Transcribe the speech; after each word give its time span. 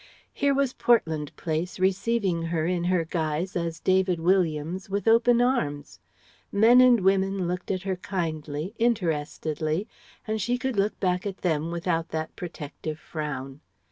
Here 0.33 0.55
was 0.55 0.73
Portland 0.73 1.31
Place 1.35 1.79
receiving 1.79 2.41
her 2.41 2.65
in 2.65 2.85
her 2.85 3.05
guise 3.05 3.55
as 3.55 3.79
David 3.79 4.19
Williams 4.19 4.89
with 4.89 5.07
open 5.07 5.41
arms. 5.43 5.99
Men 6.51 6.81
and 6.81 7.01
women 7.01 7.47
looked 7.47 7.69
at 7.69 7.83
her 7.83 7.97
kindly, 7.97 8.73
interestedly, 8.79 9.87
and 10.25 10.41
she 10.41 10.57
could 10.57 10.75
look 10.75 10.99
back 10.99 11.27
at 11.27 11.37
them 11.37 11.69
without 11.69 12.09
that 12.09 12.35
protective 12.35 12.97
frown. 12.97 13.61